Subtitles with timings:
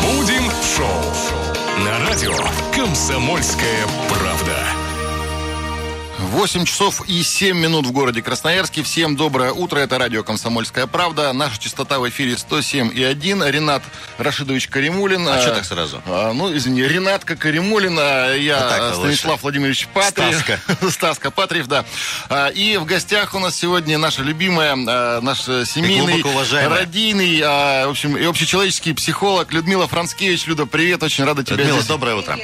[0.00, 1.02] Будем шоу
[1.84, 2.34] на радио
[2.74, 4.79] «Комсомольская правда».
[6.30, 8.84] 8 часов и 7 минут в городе Красноярске.
[8.84, 9.80] Всем доброе утро.
[9.80, 11.32] Это радио «Комсомольская правда».
[11.32, 13.44] Наша частота в эфире 107 и 1.
[13.48, 13.82] Ренат
[14.16, 15.26] Рашидович Каримулин.
[15.28, 16.00] А что так сразу?
[16.06, 17.96] А, ну, извини, Ренатка Каримулин.
[17.98, 19.42] а Я А так-то Станислав лучше.
[19.42, 20.36] Владимирович Патриев.
[20.36, 20.60] Стаска.
[20.90, 21.84] Стаска Патриев, да.
[22.28, 26.22] А, И в гостях у нас сегодня наша любимая, а, наш семейный,
[26.68, 30.46] родийный, а, в общем, и общечеловеческий психолог Людмила Францкевич.
[30.46, 31.88] Люда, привет, очень рада тебя Людмила, здесь.
[31.88, 32.38] доброе утро.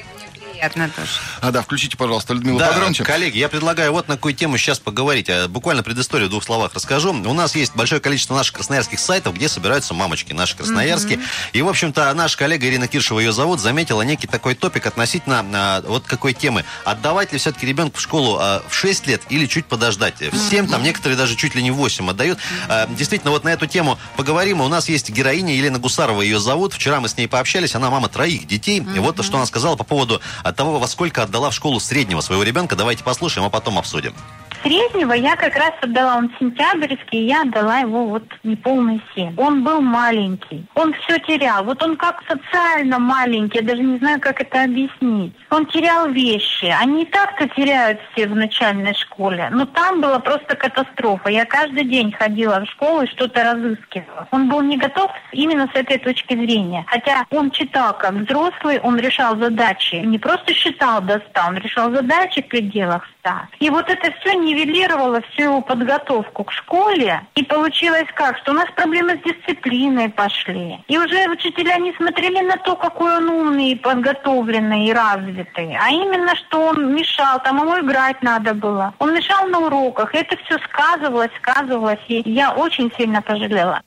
[0.75, 1.11] Приятно тоже.
[1.41, 3.05] А, да, включите, пожалуйста, Людмилу Да, погромче.
[3.05, 5.29] коллеги, я предлагаю вот на какую тему сейчас поговорить.
[5.31, 7.13] А, Буквально предысторию в двух словах расскажу.
[7.13, 11.21] У нас есть большое количество наших красноярских сайтов, где собираются мамочки наши красноярские.
[11.53, 15.83] И, в общем-то, наша коллега Ирина Киршева, ее зовут, заметила некий такой топик относительно а,
[15.87, 16.65] вот какой темы.
[16.85, 20.21] Отдавать ли все-таки ребенка в школу а, в 6 лет или чуть подождать?
[20.21, 22.39] В 7, там некоторые даже чуть ли не в 8 отдают.
[22.69, 24.61] А, Действительно, вот на эту тему поговорим.
[24.61, 26.73] У нас есть героиня Елена Гусарова, ее зовут.
[26.73, 27.75] Вчера мы с ней пообщались.
[27.75, 28.79] Она мама троих детей.
[28.79, 30.21] И вот что она сказала по поводу
[30.57, 32.77] а, того, во сколько отдала в школу среднего своего ребенка.
[32.77, 34.15] Давайте послушаем, а потом обсудим.
[34.63, 39.35] Среднего я как раз отдала, он сентябрьский, я отдала его вот неполный семь.
[39.37, 41.65] Он был маленький, он все терял.
[41.65, 45.35] Вот он как социально маленький, я даже не знаю, как это объяснить.
[45.51, 46.75] Он терял вещи.
[46.81, 49.49] Они и так-то теряют все в начальной школе.
[49.53, 51.29] Но там была просто катастрофа.
[51.29, 54.29] Я каждый день ходила в школу и что-то разыскивала.
[54.31, 56.85] Он был не готов именно с этой точки зрения.
[56.89, 59.97] Хотя он читал как взрослый, он решал задачи.
[59.97, 63.31] Не просто считал до 100, он решал задачи в пределах 100.
[63.61, 67.21] И вот это все нивелировало всю подготовку к школе.
[67.35, 70.79] И получилось как, что у нас проблемы с дисциплиной пошли.
[70.89, 76.35] И уже учителя не смотрели на то, какой он умный, подготовленный и развитый, а именно,
[76.37, 78.95] что он мешал, там ему играть надо было.
[78.99, 83.83] Он мешал на уроках, это все сказывалось, сказывалось, и я очень сильно пожалела.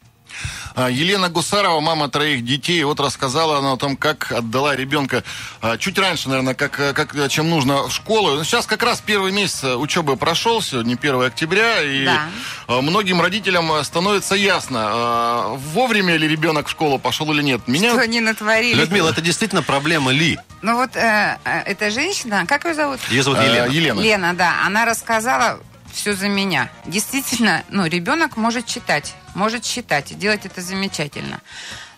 [0.75, 5.23] А, Елена Гусарова, мама троих детей, вот рассказала она о том, как отдала ребенка
[5.61, 8.35] а, чуть раньше, наверное, как, э, как, чем нужно в школу.
[8.35, 12.29] Ну, Сейчас как раз первый месяц учебы прошел, сегодня 1 октября, и Да.
[12.67, 17.67] а, многим родителям становится ясно, вовремя ли ребенок в школу пошел или нет.
[17.67, 18.75] Меня Что они натворили?
[18.79, 20.37] Людмила, это действительно проблема Ли.
[20.61, 22.99] Ну вот э, э, эта женщина, как ее зовут?
[23.09, 23.71] Ее зовут Елена.
[23.71, 23.99] Елена.
[24.01, 25.59] Лена, да, она рассказала
[25.91, 26.69] все за меня.
[26.85, 31.41] Действительно, ну, ребенок может читать, может считать, и делать это замечательно.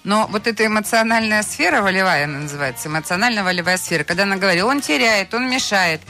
[0.03, 5.33] Но вот эта эмоциональная сфера, волевая она называется, эмоционально-волевая сфера, когда она говорила, он теряет,
[5.33, 6.01] он мешает,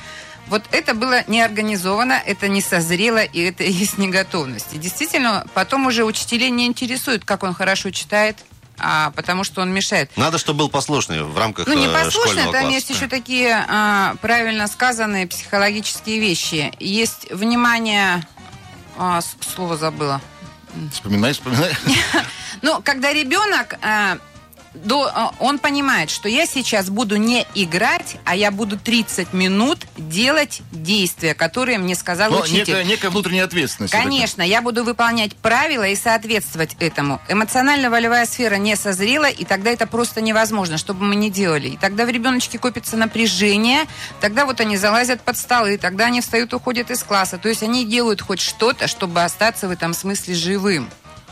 [0.48, 4.74] вот это было не организовано, это не созрело, и это есть неготовность.
[4.74, 8.38] И действительно, потом уже учителей не интересует, как он хорошо читает,
[8.82, 10.10] а, потому что он мешает.
[10.18, 12.76] Надо, чтобы был послушный в рамках Ну, э, непослушно, школьного там класса.
[12.76, 16.74] есть еще такие а, правильно сказанные психологические вещи.
[16.80, 18.26] Есть внимание...
[18.98, 19.22] а,
[19.56, 20.22] слово забыла.
[20.92, 21.76] Вспоминай, вспоминай.
[22.62, 23.78] Ну, когда ребенок...
[24.74, 29.86] до, а, он понимает, что я сейчас буду не играть, а я буду 30 минут
[29.98, 32.60] делать действия, которые мне сказал Но учитель.
[32.60, 33.92] некая, некая внутренняя ответственность.
[33.92, 37.20] Конечно, я буду выполнять правила и соответствовать этому.
[37.28, 41.70] Эмоционально-волевая сфера не созрела, и тогда это просто невозможно, что бы мы ни делали.
[41.70, 43.86] И тогда в ребеночке копится напряжение,
[44.22, 47.38] тогда вот они залазят под столы, тогда они встают, уходят из класса.
[47.38, 50.90] То есть они делают хоть что-то, чтобы остаться в этом смысле живым.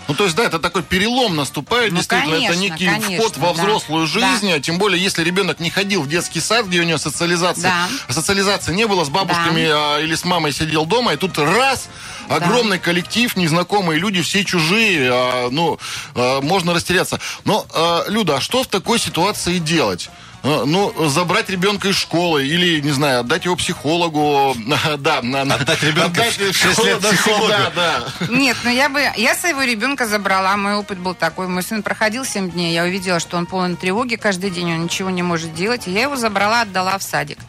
[0.09, 3.37] Ну, то есть, да, это такой перелом наступает, Ну, действительно, это конечно, некий конечно, вход
[3.37, 3.61] во да.
[3.61, 4.11] взрослую Да.
[4.11, 7.71] жизнь, а тем более, если ребенок не ходил в детский сад, где у него социализация,
[8.07, 8.13] Да.
[8.13, 11.89] социализации не было, с бабушками а, или с мамой сидел дома, и тут раз,
[12.27, 15.77] огромный коллектив, незнакомые люди, все чужие, а, ну,
[16.15, 17.19] а, можно растеряться.
[17.45, 20.09] Но, а, Люда, а что в такой ситуации делать?
[20.43, 24.55] А, Ну, забрать ребенка из школы или, не знаю, отдать его психологу.
[24.99, 27.47] Да, на- на- Отдать ребенка отдать в шесть лет да, психологу.
[27.47, 28.03] Да, да.
[28.29, 29.01] Нет, ну я бы...
[29.17, 31.47] Я своего ребенка забрала, мой опыт был такой.
[31.47, 35.09] Мой сын проходил 7 дней, я увидела, что он полон тревоги каждый день, он ничего
[35.09, 37.39] не может делать, и я его забрала, отдала в садик.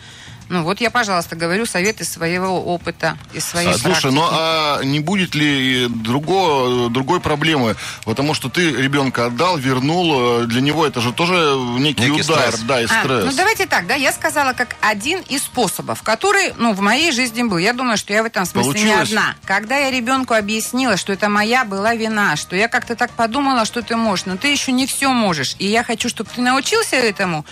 [0.50, 4.14] Ну вот я, пожалуйста, говорю совет из своего опыта, из своей А, Слушай, практики.
[4.14, 7.76] ну а не будет ли друго, другой проблемы?
[8.04, 12.48] Потому что ты ребенка отдал, вернул, э, для него это же тоже некий, Некий удар,
[12.48, 12.60] стресс.
[12.62, 13.24] да, и А, стресс.
[13.26, 17.44] ну давайте так, да, я сказала как один из способов, который, ну, в моей жизни
[17.44, 17.58] был.
[17.58, 19.08] Я думаю, что я в этом смысле не Получилось?
[19.08, 19.36] одна.
[19.44, 23.82] Когда я ребенку объяснила, что это моя была вина, что я как-то так подумала, что
[23.82, 27.46] ты можешь, но ты еще не все можешь, и я хочу, чтобы ты научился этому,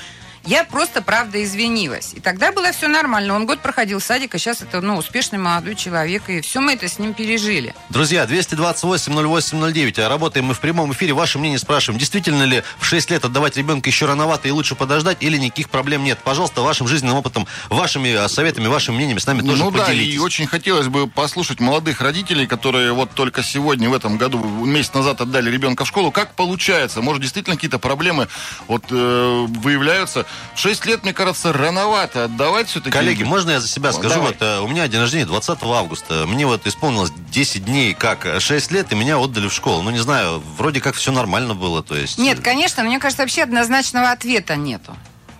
[0.45, 2.13] Я просто, правда, извинилась.
[2.15, 3.35] И тогда было все нормально.
[3.35, 6.89] Он год проходил садик, а сейчас это, ну, успешный молодой человек, и все мы это
[6.89, 7.75] с ним пережили.
[7.91, 10.01] Друзья, 228-08-09.
[10.01, 11.13] А Работаем мы в прямом эфире.
[11.13, 11.99] Ваше мнение спрашиваем.
[11.99, 16.05] Действительно ли в 6 лет отдавать ребенка еще рановато и лучше подождать, или никаких проблем
[16.05, 16.19] нет?
[16.25, 20.15] Пожалуйста, вашим жизненным опытом, вашими а, советами, вашими мнениями с нами тоже ну поделитесь.
[20.15, 24.39] да, и очень хотелось бы послушать молодых родителей, которые вот только сегодня, в этом году,
[24.65, 26.11] месяц назад отдали ребенка в школу.
[26.11, 27.03] Как получается?
[27.03, 28.29] Может, действительно какие-то проблемы
[28.67, 30.27] вот э, выявляются?
[30.55, 32.91] В 6 лет, мне кажется, рановато отдавать все-таки.
[32.91, 34.15] Коллеги, можно я за себя скажу?
[34.15, 34.29] Давай.
[34.33, 36.25] Вот э, у меня день рождения 20 августа.
[36.27, 39.83] Мне вот исполнилось 10 дней, как э, 6 лет, и меня отдали в школу.
[39.83, 42.19] Ну, не знаю, вроде как все нормально было, то есть...
[42.19, 44.97] Нет, э, конечно, мне кажется, вообще однозначного ответа нету.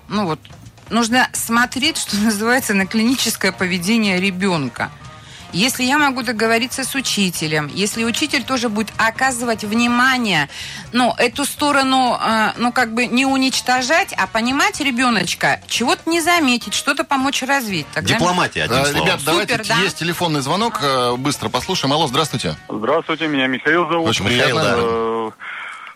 [0.09, 0.41] Ну вот,
[0.91, 4.91] нужно смотреть, что называется, на клиническое поведение ребенка.
[5.53, 10.49] Если я могу договориться с учителем, если учитель тоже будет оказывать внимание,
[10.93, 16.75] ну, эту сторону, э, ну, как бы не уничтожать, а понимать ребеночка, чего-то не заметить,
[16.75, 17.87] что-то помочь развить.
[17.95, 18.15] Тогда...
[18.15, 19.07] Дипломатия, одним Э, словом.
[19.07, 19.77] Ребят, давайте, Супер, да.
[19.83, 21.93] есть телефонный звонок, э, быстро послушаем.
[21.95, 22.55] Алло, здравствуйте.
[22.69, 24.09] Здравствуйте, меня Михаил зовут.
[24.11, 25.31] Очень Михаил, приятно.
[25.31, 25.33] да.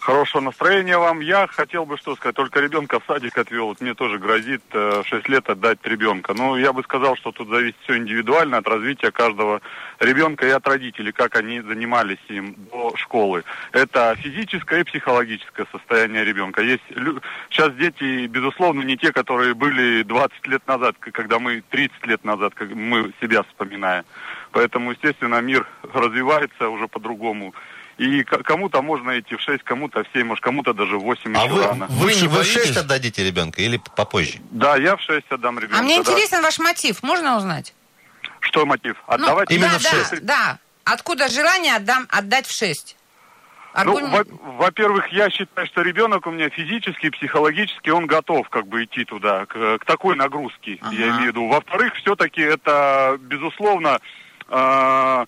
[0.03, 1.21] Э, Хорошего настроения вам.
[1.21, 3.67] Я хотел бы что сказать, только ребенка в садик отвел.
[3.67, 6.35] Вот мне тоже грозит э, в 6 лет отдать ребенка.
[6.35, 9.61] Ну, я бы сказал, что тут зависит все индивидуально от развития каждого
[10.01, 13.45] ребенка и от родителей, как они занимались им до школы.
[13.73, 16.63] Это физическое и психологическое состояние ребенка.
[16.63, 16.83] Есть
[17.51, 22.55] Сейчас дети, безусловно, не те, которые были 20 лет назад, когда мы 30 лет назад,
[22.55, 24.05] как мы себя вспоминаем.
[24.53, 27.55] Поэтому, естественно, мир развивается уже по-другому.
[27.99, 31.45] И кому-то можно идти в 6, кому-то в 7, может, кому-то даже в 8 А
[31.45, 31.87] еще вы, рано.
[31.91, 32.77] вы, Вы вы в 6 боитесь?
[32.77, 34.39] отдадите ребенка или попозже?
[34.51, 35.79] Да, я в 6 отдам ребенка.
[35.79, 36.01] А мне да.
[36.11, 37.75] интересен ваш мотив, можно узнать?
[38.41, 38.97] Что мотив?
[39.09, 39.51] Ну, Отдавать?
[39.51, 40.25] именно да, в да, шесть.
[40.25, 40.59] да.
[40.85, 42.97] Откуда желание отдам, отдать в 6?
[43.85, 44.25] Ну, во-
[44.59, 49.47] во-первых, я считаю, что ребенок у меня физически, психологически, он готов как бы идти туда,
[49.47, 50.95] к, к такой нагрузке, Ага.
[50.95, 51.49] я имею в виду.
[51.49, 53.99] Во-вторых, все-таки это, безусловно,
[54.49, 55.27] э,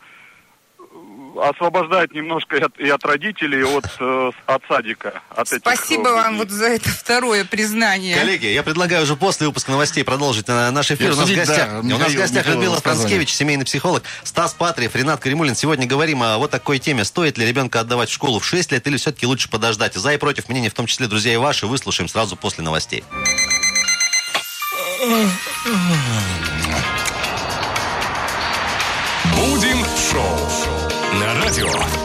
[1.41, 5.23] освобождает немножко и от, и от родителей, от, э, от садика.
[5.31, 8.17] От этих, Спасибо э, вам вот за это второе признание.
[8.17, 11.11] Коллеги, я предлагаю уже после выпуска новостей продолжить наш эфир.
[11.11, 12.81] И У нас в обсудить, гостях, да, у нас в гостях Людмила.
[12.81, 15.55] Францкевич, семейный психолог, Стас Патриев, Ренат Каримулин.
[15.55, 17.05] Сегодня говорим о вот такой теме.
[17.05, 19.95] Стоит ли ребенка отдавать в школу в 6 лет или все-таки лучше подождать?
[19.95, 23.05] За и против мнения, в том числе, друзья, и ваши, выслушаем сразу после новостей.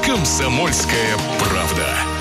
[0.05, 2.18] «Комсомольская правда».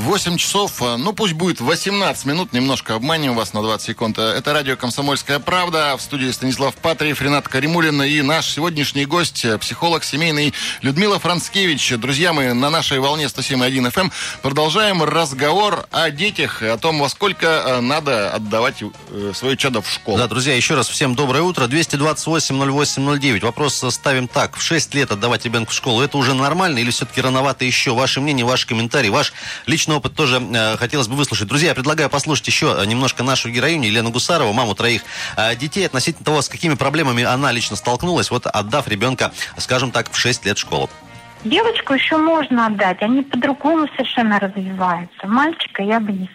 [0.00, 4.18] 8 часов, э, ну пусть будет 18 минут, немножко обманем вас на 20 секунд.
[4.18, 5.96] Э, Это радио «Комсомольская правда».
[5.96, 10.52] В студии Станислав Патриев, Ренат Каримулин и наш сегодняшний гость, э, психолог семейный
[10.82, 11.94] Людмила Францкевич.
[11.96, 14.12] Друзья, мы на нашей волне 107.1 FM
[14.42, 18.82] продолжаем разговор о детях, о том, во сколько надо отдавать
[19.34, 20.18] свое чадо в школу.
[20.18, 21.66] Да, друзья, еще раз всем доброе утро.
[21.66, 23.40] 228-08-09.
[23.40, 24.56] Вопрос ставим так.
[24.56, 27.94] В 6 лет отдавать ребенка в школу, это уже нормально или все-таки рановато еще?
[27.94, 29.32] Ваше мнение, ваши комментарии, ваш
[29.66, 31.48] личный опыт тоже э, хотелось бы выслушать.
[31.48, 35.02] Друзья, я предлагаю послушать еще немножко нашу героиню Елену Гусарову, маму троих
[35.36, 40.10] э, детей, относительно того, с какими проблемами она лично столкнулась, вот отдав ребенка, скажем так,
[40.10, 40.90] в 6 лет в школу.
[41.44, 45.26] Девочку еще можно отдать, они по-другому совершенно развиваются.
[45.26, 46.30] Мальчика я бы не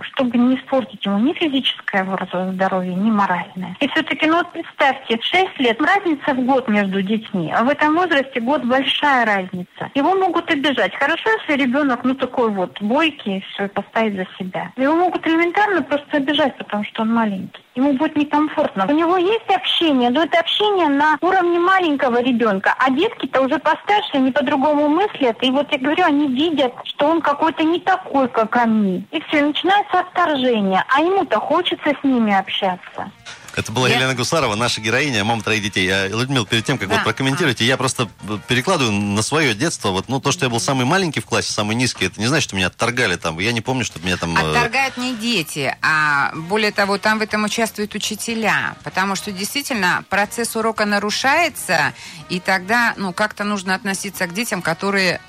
[0.00, 3.76] чтобы не испортить ему ни физическое раз- здоровье, ни моральное.
[3.80, 7.94] И все-таки, ну вот представьте, 6 лет, разница в год между детьми, а в этом
[7.94, 9.90] возрасте год большая разница.
[9.94, 10.94] Его могут обижать.
[10.94, 14.72] Хорошо, если ребенок, ну такой вот, бойкий, все, поставить за себя.
[14.76, 17.62] Его могут элементарно просто обижать, потому что он маленький.
[17.74, 18.86] Ему будет некомфортно.
[18.86, 22.74] У него есть общение, но это общение на уровне маленького ребенка.
[22.78, 25.42] А детки-то уже постарше, они по-другому мыслят.
[25.42, 29.06] И вот я говорю, они видят, что он какой-то не такой, как они.
[29.10, 30.84] И все, начинается отторжение.
[30.88, 33.10] А ему-то хочется с ними общаться.
[33.54, 35.86] Это была Я- Елена Гусарова, наша героиня, мама троих детей.
[35.92, 36.94] А, Людмила, перед тем, как Да.
[36.94, 38.08] вот прокомментируете, я просто
[38.48, 39.90] перекладываю на свое детство.
[39.90, 42.44] Вот, ну, то, что я был самый маленький в классе, самый низкий, это не значит,
[42.48, 43.38] что меня отторгали там.
[43.40, 44.34] Я не помню, чтобы меня там...
[44.34, 50.02] э, Отторгают не дети, а более того, там в этом участвуют учителя, потому что действительно
[50.08, 51.92] процесс урока нарушается,
[52.30, 55.20] и тогда, ну, как-то нужно относиться к детям, которые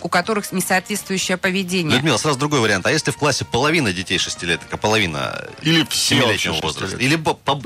[0.00, 1.96] у которых несоответствующее поведение.
[1.96, 2.86] Людмила, сразу другой вариант.
[2.86, 6.96] А если в классе половина детей шестилеток, а половина Или семилетнего возраста?
[6.96, 7.18] Или,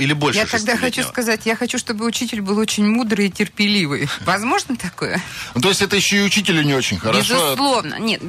[0.03, 4.09] или больше Я тогда хочу сказать, я хочу, чтобы учитель был очень мудрый и терпеливый.
[4.21, 5.21] Возможно такое?
[5.55, 7.35] Ну, то есть это еще и учителю не очень хорошо.
[7.35, 7.99] Безусловно.
[7.99, 8.21] Нет,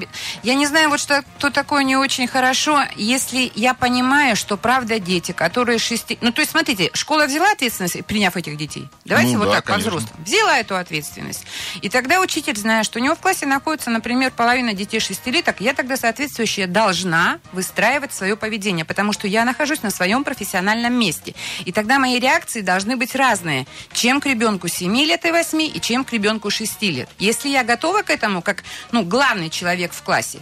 [0.43, 4.99] я не знаю, вот что, что такое не очень хорошо, если я понимаю, что правда
[4.99, 6.17] дети, которые шести...
[6.21, 8.87] Ну, то есть, смотрите, школа взяла ответственность, приняв этих детей.
[9.05, 10.13] Давайте Ну вот да, так по-взрослому.
[10.25, 11.45] Взяла эту ответственность.
[11.81, 15.61] И тогда учитель, зная, что у него в классе находится находится, например, половина детей шестилеток,
[15.61, 21.35] я тогда соответствующая должна выстраивать свое поведение, потому что я нахожусь на своем профессиональном месте.
[21.63, 25.79] И тогда мои реакции должны быть разные, чем к ребенку 7 лет и 8, и
[25.79, 27.07] чем к ребенку 6 лет.
[27.17, 30.39] Если я готова к этому, как ну, главный человек в классе,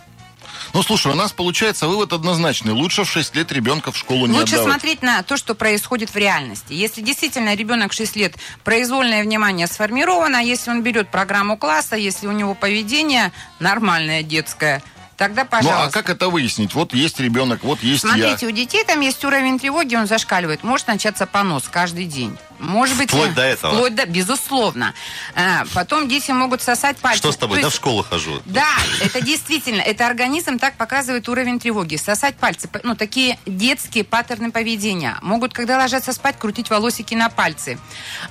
[0.74, 2.74] ну, слушай, у нас получается вывод однозначный.
[2.74, 4.74] Лучше в 6 лет ребенка в школу не Лучше отдавать.
[4.74, 6.74] смотреть на то, что происходит в реальности.
[6.74, 12.28] Если действительно ребенок в 6 лет произвольное внимание сформировано, если он берет программу класса, если
[12.28, 14.84] у него поведение нормальное детское,
[15.20, 15.82] Тогда, пожалуйста.
[15.82, 16.74] Ну, а как это выяснить?
[16.74, 18.48] Вот есть ребенок, вот есть Смотрите, я.
[18.48, 20.64] у детей там есть уровень тревоги, он зашкаливает.
[20.64, 22.38] Может начаться понос каждый день.
[22.60, 23.74] Может быть, вплоть до этого.
[23.74, 24.94] Вплоть до, безусловно.
[25.36, 27.20] А, потом дети могут сосать пальцы.
[27.20, 27.58] Что с тобой?
[27.58, 28.42] То да есть, в школу хожу.
[28.46, 31.96] Да, это действительно, это организм так показывает уровень тревоги.
[31.96, 35.18] Сосать пальцы, ну, такие детские паттерны поведения.
[35.22, 37.80] Могут, когда ложатся спать, крутить волосики на пальцы.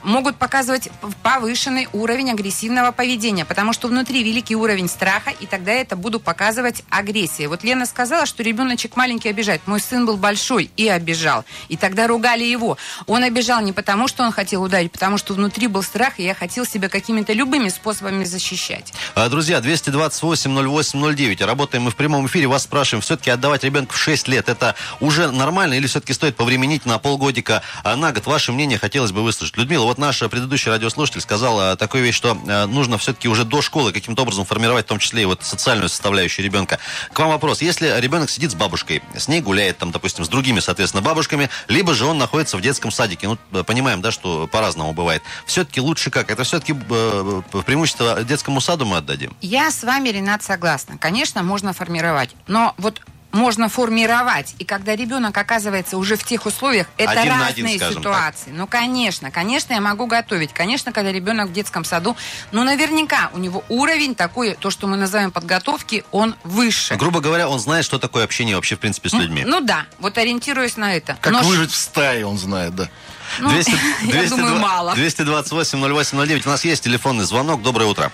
[0.03, 0.91] Могут показывать
[1.23, 6.83] повышенный уровень агрессивного поведения, потому что внутри великий уровень страха, и тогда это буду показывать
[6.91, 7.47] агрессии.
[7.47, 9.63] Вот Лена сказала, что ребеночек маленький обижает.
[9.67, 11.45] Мой сын был большой и обижал.
[11.69, 12.77] И тогда ругали его.
[13.07, 16.35] Он обижал не потому, что он хотел ударить, потому что внутри был страх, и я
[16.35, 18.93] хотел себя какими-то любыми способами защищать.
[19.15, 21.45] А, Друзья, 228-08-09.
[21.45, 22.47] Работаем мы в прямом эфире.
[22.47, 26.87] Вас спрашиваем, все-таки отдавать ребенка в 6 лет, это уже нормально или все-таки стоит повременить
[26.87, 28.27] на полгодика, а на год?
[28.27, 29.57] Ваше мнение хотелось бы выслушать.
[29.57, 33.93] Людмила, вот наш предыдущий радиослушатель сказал такую вещь, что а, нужно все-таки уже до школы
[33.93, 36.79] каким-то образом формировать, в том числе и вот социальную составляющую ребенка.
[37.13, 37.63] К вам вопрос.
[37.63, 41.95] Если ребенок сидит с бабушкой, с ней гуляет там, допустим, с другими, соответственно, бабушками, либо
[41.95, 45.23] же он находится в детском садике, ну, понимаем, да, что по-разному бывает.
[45.47, 46.31] Все-таки лучше как?
[46.31, 49.37] Это все-таки э, преимущество детскому саду мы отдадим?
[49.41, 50.99] Я с вами, Ренат, согласна.
[50.99, 52.35] Конечно, можно формировать.
[52.47, 53.01] Но вот
[53.33, 54.55] можно формировать.
[54.59, 58.51] И когда ребенок оказывается уже в тех условиях, это Один разные один, скажем ситуации.
[58.51, 60.53] Ну, конечно, конечно, я могу готовить.
[60.53, 62.17] Конечно, когда ребенок в детском саду,
[62.53, 66.97] ну, наверняка у него уровень такой, то, что мы называем подготовки, он выше.
[66.97, 69.45] Грубо говоря, он знает, что такое общение вообще, в принципе, с людьми.
[69.47, 71.17] Ну да, вот ориентируясь на это.
[71.21, 72.89] Как Но ш- выжить в стае, он знает, да.
[73.39, 73.51] Ну,
[74.03, 74.95] я думаю, мало.
[74.95, 76.43] 228-08-09.
[76.47, 77.63] У нас есть телефонный звонок.
[77.63, 78.11] Доброе утро.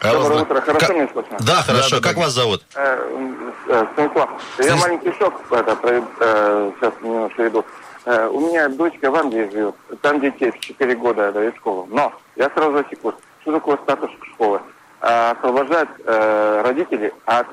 [0.00, 1.36] Доброе утро, хорошо Как- меня слышно?
[1.40, 1.96] Да, хорошо.
[1.96, 2.22] да, как да.
[2.22, 2.64] вас зовут?
[2.76, 3.32] Э,
[3.68, 7.64] э, Станислав, я маленький шок это, про- э, сейчас немножко иду.
[8.04, 11.88] Э, у меня дочка в Англии живет, там детей в 4 года дают школу.
[11.90, 14.60] Но я сразу засеку, что такое статус школы?
[15.00, 17.46] А, освобождать э, родителей от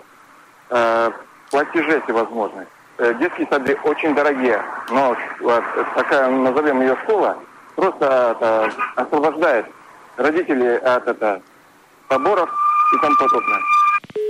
[0.70, 1.12] э,
[1.52, 2.68] платежей всевозможных.
[2.98, 5.64] Э, детские сады очень дорогие, но вот,
[5.96, 7.38] такая, назовем ее школа,
[7.76, 8.06] просто
[8.38, 9.66] это, освобождает
[10.16, 11.42] родителей от это,
[12.08, 12.50] поборов
[12.96, 13.60] и тому подобное.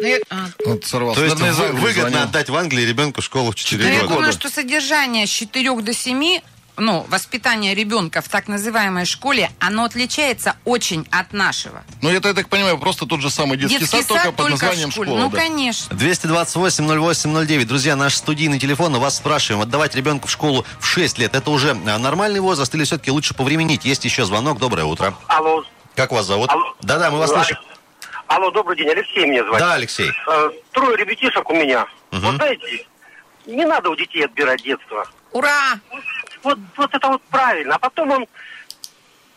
[0.01, 1.19] Ну, я- а, Вот сорвался.
[1.19, 2.19] То есть Наверное, вы- выгодно звонил.
[2.27, 4.13] отдать в Англии ребенку школу в 4 Ну, я года.
[4.15, 6.41] думаю, что содержание с 4 до 7,
[6.77, 11.83] ну, воспитание ребенка в так называемой школе, оно отличается очень от нашего.
[12.01, 15.09] Ну, это, я так понимаю, просто тот же самый детский, сад, только под названием школе.
[15.09, 15.23] школа.
[15.23, 15.37] Ну, да.
[15.37, 15.93] конечно.
[15.95, 17.65] 228-08-09.
[17.65, 18.95] Друзья, наш студийный телефон.
[18.95, 22.73] У вас спрашиваем, отдавать ребенку в школу в 6 лет, это уже а, нормальный возраст
[22.75, 23.85] или все-таки лучше повременить?
[23.85, 24.59] Есть еще звонок.
[24.59, 25.15] Доброе утро.
[25.27, 25.63] Алло.
[25.95, 26.49] Как вас зовут?
[26.49, 26.75] Алло.
[26.81, 27.43] Да-да, мы вас Алло.
[27.43, 27.57] слышим.
[28.27, 29.59] Алло, добрый день, Алексей меня звать.
[29.59, 30.11] Да, Алексей.
[30.27, 31.85] Э, Трое ребятишек у меня.
[32.11, 32.21] Мгм.
[32.21, 32.85] Вот знаете,
[33.45, 35.05] не надо у детей отбирать детство.
[35.31, 35.79] Ура!
[36.45, 37.73] Вот, вот это вот правильно.
[37.75, 38.27] А потом он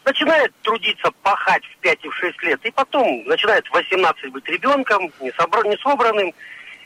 [0.04, 2.60] начинает трудиться, пахать в 5 и в 6 лет.
[2.66, 6.34] И потом начинает в 18 быть ребенком, не, собра- не собранным.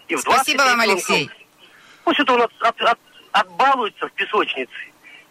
[0.06, 1.14] И в 20 Спасибо вам, ребенком.
[1.16, 1.30] Алексей.
[2.04, 2.98] Пусть это он от- от- от-
[3.32, 4.70] отбалуется в песочнице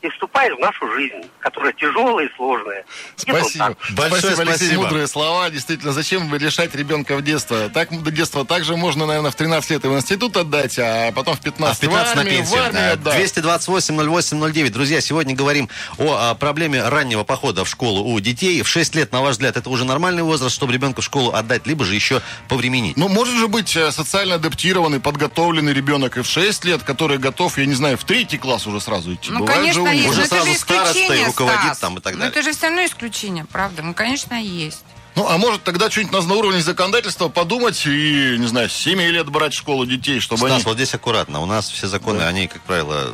[0.01, 2.85] и вступает в нашу жизнь, которая тяжелая и сложная.
[3.15, 3.65] Спасибо.
[3.65, 3.77] так.
[3.95, 4.83] Большое спасибо, Алексей, спасибо.
[4.83, 5.49] мудрые слова.
[5.49, 7.69] Действительно, зачем лишать ребенка в детство?
[7.69, 11.35] Так до детства также можно, наверное, в 13 лет и в институт отдать, а потом
[11.35, 12.57] в А 15, в 15 в на армию, пенсию.
[12.57, 13.19] в армию, да.
[13.19, 14.69] 228-08-09.
[14.69, 18.61] Друзья, сегодня говорим о, а, проблеме раннего похода в школу у детей.
[18.63, 21.67] В 6 лет, на ваш взгляд, это уже нормальный возраст, чтобы ребенка в школу отдать,
[21.67, 22.97] либо же еще повременить?
[22.97, 27.59] Ну, может же быть э, социально адаптированный, подготовленный ребенок и в 6 лет, который готов,
[27.59, 29.29] я не знаю, в третий класс уже сразу идти.
[29.31, 29.90] Ну, Бывает же конечно.
[29.91, 30.09] Есть.
[30.09, 31.79] Уже Но это сразу же староста и исключение, руководит Стас.
[31.79, 32.31] там и так Ну, далее.
[32.31, 33.81] это же все равно исключение, правда?
[33.81, 34.83] Ну, конечно, есть.
[35.15, 38.99] Ну, а может тогда что-нибудь на, на уровне законодательства подумать и, не знаю, с 7
[39.01, 40.63] лет брать в школу детей, чтобы Стас, они...
[40.63, 41.41] вот здесь аккуратно.
[41.41, 43.13] У нас все законы, они, как правило,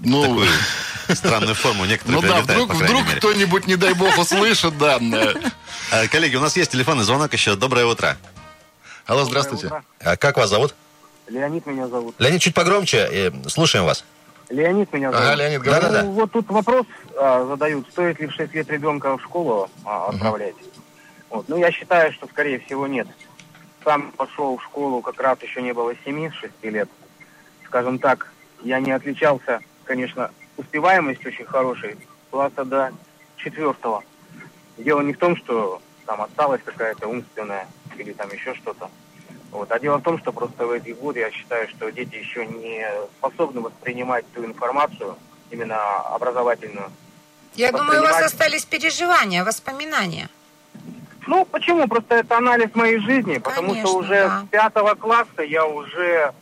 [0.00, 0.48] Ну, такую
[1.12, 4.98] странную форму некоторые ну да, вдруг, вдруг кто-нибудь, не дай бог, услышит, да.
[5.90, 7.56] А, Коллеги, у нас есть телефонный звонок еще.
[7.56, 8.16] Доброе утро.
[9.06, 9.70] Алло, здравствуйте.
[10.00, 10.74] А как вас зовут?
[11.28, 12.14] Леонид меня зовут.
[12.18, 13.06] Леонид, чуть погромче.
[13.10, 14.04] э, Слушаем вас.
[14.50, 15.26] Леонид меня зовут.
[15.26, 15.80] Ага, Леонид, говори.
[15.80, 16.02] Да-да-да.
[16.04, 16.86] Ну, вот тут вопрос
[17.16, 20.54] а, задают, стоит ли в 6 лет ребенка в школу а, отправлять.
[21.30, 21.48] Вот.
[21.48, 23.08] Ну, я считаю, что, скорее всего, нет.
[23.82, 26.88] Сам пошел в школу, как раз еще не было 7-6 лет.
[27.66, 28.32] Скажем так,
[28.62, 31.96] я не отличался, конечно, успеваемость очень хорошей,
[32.30, 32.92] класса до
[33.36, 34.02] четвертого.
[34.78, 38.90] Дело не в том, что там осталась какая-то умственная или там еще что-то.
[39.54, 39.70] Вот.
[39.70, 42.84] А дело в том, что просто в эти годы я считаю, что дети еще не
[43.18, 45.16] способны воспринимать ту информацию,
[45.50, 46.90] именно образовательную.
[47.54, 50.28] Я думаю, у вас остались переживания, воспоминания.
[51.28, 51.86] Ну, почему?
[51.86, 54.42] Просто это анализ моей жизни, потому Конечно, что уже да.
[54.42, 56.34] с пятого класса я уже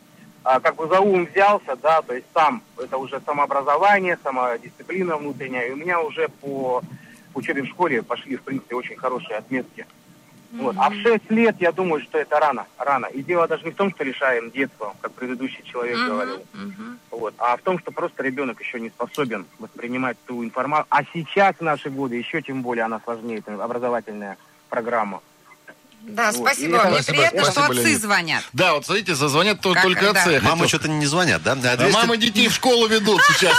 [0.43, 5.67] а, как бы за ум взялся, да, то есть сам, это уже самообразование, самодисциплина внутренняя,
[5.67, 6.81] и у меня уже по
[7.35, 9.85] учебе в школе пошли, в принципе, очень хорошие отметки.
[10.53, 10.75] Вот.
[10.77, 13.07] А в 6 лет я думаю, что это рано, рано.
[13.07, 16.43] И дело даже не в том, что решаем детство, как предыдущий человек говорил,
[17.09, 20.87] вот, а в том, что просто ребенок еще не способен воспринимать ту информацию.
[20.89, 24.37] А сейчас, в наши годы, еще тем более она сложнее, это образовательная
[24.69, 25.21] программа.
[26.05, 26.35] Да, Вот.
[26.47, 26.83] спасибо.
[26.83, 28.01] Мне Спасибо, приятно, что спасибо, отцы Леонид.
[28.01, 28.43] звонят.
[28.51, 30.21] Да, вот смотрите, зазвонят Как- только да.
[30.21, 30.41] отцы.
[30.41, 31.53] Мамы что-то не звонят, да?
[31.53, 33.55] А А 200 мамы детей в школу ведут сейчас.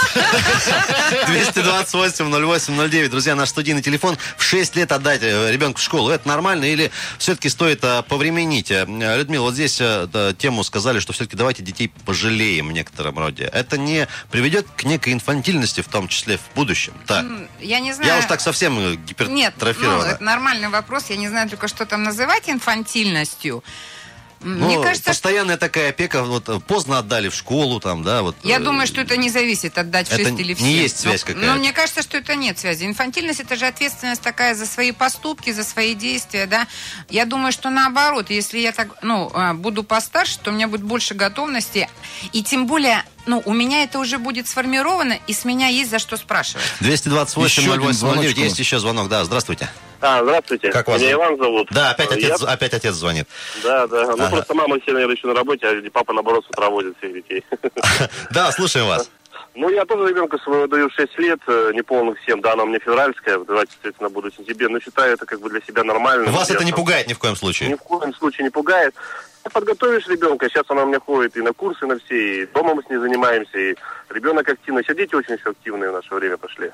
[1.27, 3.09] 228 08 09.
[3.09, 4.17] Друзья, наш студийный телефон.
[4.37, 6.09] В 6 лет отдать э, ребенка в школу.
[6.11, 8.69] Это нормально или все-таки стоит э, повременить?
[8.71, 8.85] Э,
[9.17, 9.81] Людмила, вот здесь
[10.37, 13.49] тему сказали, что все-таки давайте детей пожалеем в некотором роде.
[13.51, 16.93] Это не приведет к некой инфантильности, в том числе в будущем?
[17.07, 17.25] Так.
[17.59, 18.13] Я не знаю.
[18.13, 20.05] Я уж так совсем э, Нет, ну, гипертрофирована.
[20.11, 21.05] это нормальный вопрос.
[21.09, 23.63] Я не знаю только, что там называть инфантильностью.
[24.41, 25.11] М, Ну, Мне кажется, что...
[25.11, 28.35] постоянная такая опека, вот э, поздно отдали в школу, там, да, вот.
[28.43, 30.81] Я э, думаю, что это не зависит отдать в это 6 или в не 7.
[30.83, 31.47] есть связь Но- какая-то.
[31.53, 32.85] Но мне кажется, что это нет связи.
[32.85, 36.67] Инфантильность это же ответственность такая за свои поступки, за свои действия, да.
[37.09, 40.83] Я думаю, что наоборот, если я так, ну, а, буду постарше, то у меня будет
[40.83, 41.89] больше готовности.
[42.31, 45.99] И тем более, ну, у меня это уже будет сформировано, и с меня есть за
[45.99, 46.63] что спрашивать.
[46.81, 47.95] 228 Еще один 08 09.
[47.97, 48.59] звоночек у Есть нас.
[48.59, 49.69] еще звонок, да, здравствуйте.
[50.01, 50.69] А, здравствуйте.
[50.71, 51.25] Как вас Меня зовут?
[51.27, 51.67] Иван зовут.
[51.71, 53.27] Да, опять Э, отец, я- опять отец звонит.
[53.63, 54.03] Да, да.
[54.07, 54.29] Ну, Ага.
[54.29, 57.43] просто мама все, наверное, еще на работе, а папа, наоборот, с утра возит всех детей.
[58.31, 59.09] Да, слушаем вас.
[59.55, 62.67] Ну, я тоже ребенка своего даю в 6 лет, э, неполных 7, да, она у
[62.67, 66.29] меня февральская, давайте, соответственно, буду в сентябре, но считаю это как бы для себя нормально.
[66.31, 67.77] Вас это не пугает ни в коем Ни случае?
[67.77, 68.93] в коем случае не пугает.
[69.53, 72.83] Подготовишь ребенка, сейчас она у меня ходит и на курсы на все, и дома мы
[72.83, 73.75] с ней занимаемся, и
[74.09, 74.83] ребенок активный.
[74.83, 76.71] Сейчас дети очень все активные в наше время пошли.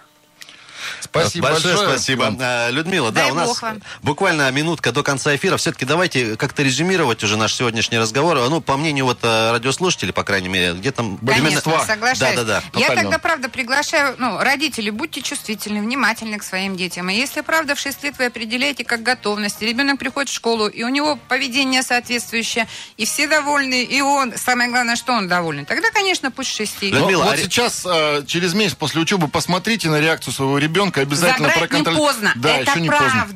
[0.99, 1.75] Спасибо большое.
[1.75, 1.97] большое.
[1.97, 2.35] спасибо.
[2.39, 3.81] А, Людмила, да, Дай у нас вам.
[4.01, 5.57] буквально минутка до конца эфира.
[5.57, 8.37] Все-таки давайте как-то резюмировать уже наш сегодняшний разговор.
[8.49, 11.17] Ну, по мнению вот э, радиослушателей, по крайней мере, где там...
[11.17, 12.19] Конечно, соглашаюсь.
[12.19, 12.63] Да, да, да.
[12.73, 13.03] Я тотально.
[13.03, 17.09] тогда, правда, приглашаю, ну, родители, будьте чувствительны, внимательны к своим детям.
[17.09, 20.83] И если, правда, в 6 лет вы определяете как готовность, ребенок приходит в школу, и
[20.83, 22.67] у него поведение соответствующее,
[22.97, 26.93] и все довольны, и он, самое главное, что он доволен, тогда, конечно, пусть 6 лет.
[26.93, 30.80] Ну, Людмила, вот а сейчас, э, через месяц после учебы, посмотрите на реакцию своего ребенка,
[31.01, 33.27] обязательно Забрать не поздно, Да, это еще не поздно.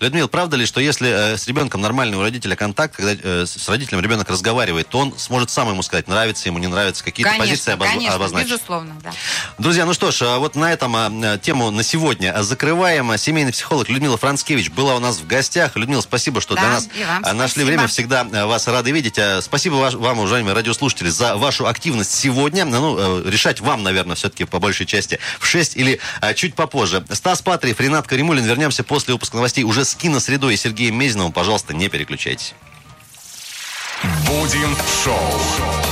[0.00, 3.68] Людмила, правда ли, что если э, с ребенком нормальный у родителя контакт, когда э, с
[3.68, 7.72] родителем ребенок разговаривает, то он сможет сам ему сказать, нравится ему, не нравится, какие-то позиции
[7.72, 8.50] Конечно, обоз- конечно, обозначить?
[8.50, 9.10] безусловно, да.
[9.58, 13.14] Друзья, ну что ж, а вот на этом а, тему на сегодня закрываем.
[13.18, 15.76] Семейный психолог Людмила Францкевич была у нас в гостях.
[15.76, 16.88] Людмила, спасибо, что Да, для нас
[17.22, 17.66] а, нашли спасибо.
[17.66, 17.86] время.
[17.86, 19.18] Всегда а, вас рады видеть.
[19.18, 22.64] А, Спасибо вам, уважаемые радиослушатели, за вашу активность сегодня.
[22.64, 26.00] Ну, э, решать вам, наверное, все-таки по большей части в 6 или
[26.36, 27.04] чуть попозже.
[27.10, 28.44] Стас Патриев, Ренат Каримулин.
[28.46, 31.32] Вернемся после выпуска новостей уже с киносредой и Сергеем Мезиновым.
[31.32, 32.54] Пожалуйста, не переключайтесь.
[34.26, 34.74] Будем
[35.04, 35.89] шоу.